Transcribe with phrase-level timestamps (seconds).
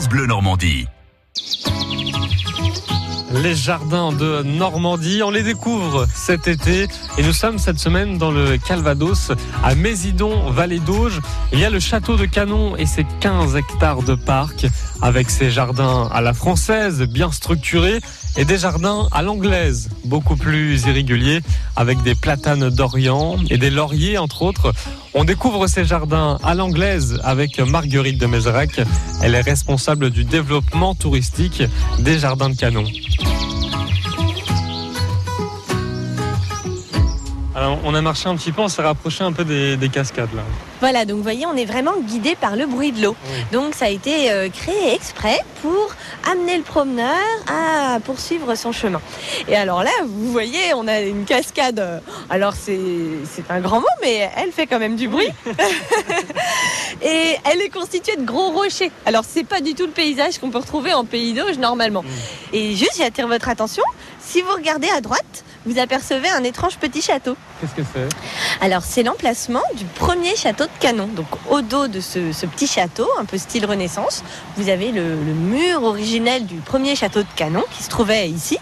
[0.00, 0.88] Bleu Normandie.
[3.30, 8.32] Les jardins de Normandie, on les découvre cet été et nous sommes cette semaine dans
[8.32, 9.30] le Calvados
[9.62, 11.20] à Mésidon, vallée d'Auge.
[11.52, 14.66] Il y a le château de Canon et ses 15 hectares de parc
[15.00, 18.00] avec ses jardins à la française bien structurés
[18.36, 21.40] et des jardins à l'anglaise beaucoup plus irréguliers
[21.76, 24.72] avec des platanes d'Orient et des lauriers entre autres.
[25.16, 28.80] On découvre ces jardins à l'anglaise avec Marguerite de Mézerac.
[29.22, 31.62] Elle est responsable du développement touristique
[32.00, 32.84] des jardins de Canon.
[37.56, 40.34] Alors, on a marché un petit peu, on s'est rapproché un peu des, des, cascades
[40.34, 40.42] là.
[40.80, 43.14] Voilà, donc vous voyez, on est vraiment guidé par le bruit de l'eau.
[43.26, 43.38] Oui.
[43.52, 45.94] Donc ça a été euh, créé exprès pour
[46.28, 47.14] amener le promeneur
[47.46, 49.00] à poursuivre son chemin.
[49.46, 51.78] Et alors là, vous voyez, on a une cascade.
[51.78, 52.80] euh, Alors c'est
[53.24, 55.28] c'est un grand mot, mais elle fait quand même du bruit.
[57.02, 58.90] Et elle est constituée de gros rochers.
[59.06, 62.04] Alors c'est pas du tout le paysage qu'on peut retrouver en pays d'Auge normalement.
[62.52, 63.82] Et juste, j'attire votre attention.
[64.20, 67.36] Si vous regardez à droite, vous apercevez un étrange petit château.
[67.60, 68.08] Qu'est-ce que c'est?
[68.64, 71.06] Alors, c'est l'emplacement du premier château de Canon.
[71.08, 74.22] Donc, au dos de ce, ce petit château, un peu style Renaissance,
[74.56, 78.58] vous avez le, le mur originel du premier château de Canon qui se trouvait ici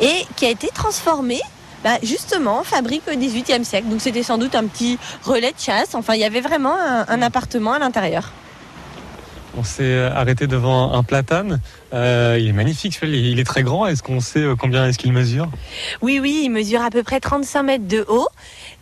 [0.00, 1.40] et qui a été transformé.
[1.84, 3.88] bah, justement, fabrique au XVIIIe siècle.
[3.88, 5.94] Donc c'était sans doute un petit relais de chasse.
[5.94, 8.32] Enfin, il y avait vraiment un, un appartement à l'intérieur.
[9.56, 11.60] On s'est arrêté devant un platane.
[11.92, 13.86] Euh, il est magnifique, il est très grand.
[13.86, 15.48] Est-ce qu'on sait euh, combien est-ce qu'il mesure?
[16.02, 18.26] Oui, oui, il mesure à peu près 35 mètres de haut.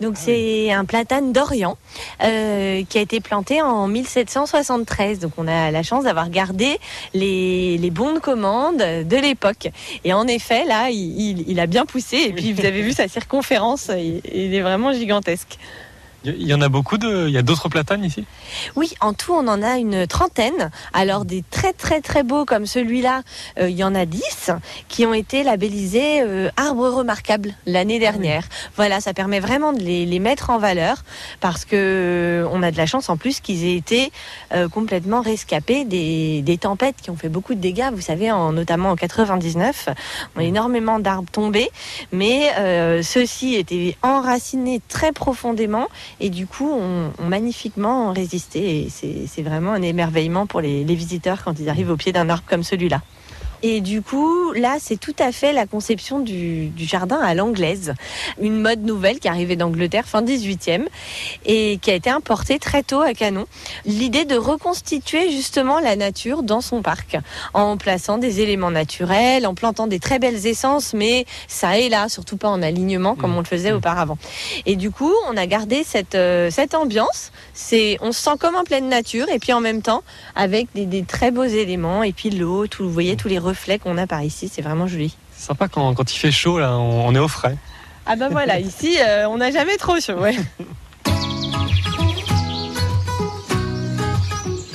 [0.01, 1.77] Donc c'est un platane d'Orient
[2.25, 5.19] euh, qui a été planté en 1773.
[5.19, 6.79] Donc on a la chance d'avoir gardé
[7.13, 9.69] les, les bons de commande de l'époque.
[10.05, 12.17] Et en effet, là, il, il- il a bien poussé.
[12.29, 15.59] Et puis vous avez vu sa circonférence, il, il est vraiment gigantesque.
[16.25, 17.27] Il y en a beaucoup de.
[17.27, 18.25] Il y a d'autres platanes ici?
[18.77, 20.71] Oui, en tout, on en a une trentaine.
[20.93, 23.23] Alors, des très, très, très beaux comme celui-là,
[23.59, 24.51] euh, il y en a 10
[24.89, 28.45] qui ont été labellisés euh, arbres remarquables l'année dernière.
[28.77, 31.03] Voilà, ça permet vraiment de les, les mettre en valeur
[31.41, 31.77] parce que
[32.43, 34.13] euh, on a de la chance en plus qu'ils aient été
[34.53, 37.91] euh, complètement rescapés des, des tempêtes qui ont fait beaucoup de dégâts.
[37.93, 39.89] Vous savez, en, notamment en 99,
[40.37, 41.71] on a énormément d'arbres tombés,
[42.13, 42.53] mais
[43.03, 45.89] ceux-ci étaient enracinés très profondément
[46.21, 51.43] et du coup ont, ont magnifiquement résisté et c'est vraiment un émerveillement pour les visiteurs
[51.45, 53.03] quand ils arrivent au pied d'un arbre comme celui-là.
[53.63, 57.95] Et du coup, là, c'est tout à fait la conception du, du jardin à l'anglaise.
[58.41, 60.87] Une mode nouvelle qui arrivée d'Angleterre fin 18e
[61.47, 63.47] et qui a été importée très tôt à Canon.
[63.85, 67.17] L'idée de reconstituer justement la nature dans son parc
[67.55, 72.09] en plaçant des éléments naturels, en plantant des très belles essences, mais ça et là,
[72.09, 73.37] surtout pas en alignement comme Mmh.
[73.37, 73.77] on le faisait Mmh.
[73.77, 74.19] auparavant.
[74.67, 77.31] Et du coup, on a gardé cette, euh, cette ambiance.
[77.55, 80.03] C'est, on se sent comme en pleine nature et puis en même temps
[80.35, 83.79] avec des, des très beaux éléments et puis l'eau, tout, vous voyez tous les reflets
[83.79, 85.17] qu'on a par ici, c'est vraiment joli.
[85.37, 87.57] C'est sympa quand, quand il fait chaud, là, on, on est au frais.
[88.07, 90.15] Ah ben voilà, ici euh, on n'a jamais trop chaud.
[90.19, 90.37] Ouais.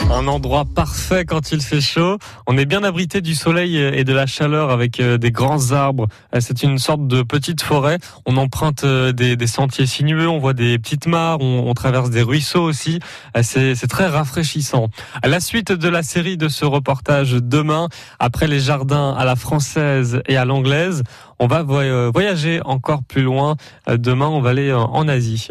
[0.10, 2.18] Un endroit parfait quand il fait chaud.
[2.48, 6.08] On est bien abrité du soleil et de la chaleur avec euh, des grands arbres.
[6.34, 7.98] Euh, C'est une sorte de petite forêt.
[8.26, 12.64] On emprunte euh, des, sentiers sinueux, on voit des petites mares, on, traverse des ruisseaux
[12.64, 13.00] aussi.
[13.42, 14.88] C'est très rafraîchissant.
[15.22, 17.88] À la suite de la série de ce reportage demain,
[18.20, 21.04] après les jardins à la française et à l'anglaise,
[21.40, 23.56] on va voy- voyager encore plus loin.
[23.88, 25.50] Demain, on va aller en- Asie.